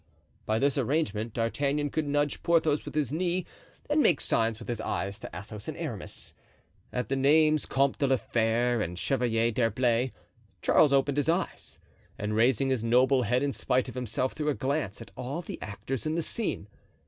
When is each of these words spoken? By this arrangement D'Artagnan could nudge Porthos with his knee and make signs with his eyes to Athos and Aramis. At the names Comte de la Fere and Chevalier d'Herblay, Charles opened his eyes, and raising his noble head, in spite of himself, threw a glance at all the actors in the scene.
By 0.47 0.57
this 0.57 0.79
arrangement 0.79 1.31
D'Artagnan 1.33 1.91
could 1.91 2.07
nudge 2.07 2.41
Porthos 2.41 2.85
with 2.85 2.95
his 2.95 3.11
knee 3.13 3.45
and 3.87 4.01
make 4.01 4.19
signs 4.19 4.57
with 4.57 4.67
his 4.67 4.81
eyes 4.81 5.19
to 5.19 5.29
Athos 5.31 5.67
and 5.67 5.77
Aramis. 5.77 6.33
At 6.91 7.07
the 7.07 7.15
names 7.15 7.67
Comte 7.67 7.99
de 7.99 8.07
la 8.07 8.17
Fere 8.17 8.81
and 8.81 8.97
Chevalier 8.97 9.51
d'Herblay, 9.51 10.11
Charles 10.63 10.91
opened 10.91 11.17
his 11.17 11.29
eyes, 11.29 11.77
and 12.17 12.35
raising 12.35 12.69
his 12.71 12.83
noble 12.83 13.21
head, 13.21 13.43
in 13.43 13.53
spite 13.53 13.89
of 13.89 13.93
himself, 13.93 14.33
threw 14.33 14.49
a 14.49 14.55
glance 14.55 15.03
at 15.03 15.11
all 15.15 15.43
the 15.43 15.61
actors 15.61 16.07
in 16.07 16.15
the 16.15 16.23
scene. 16.23 16.67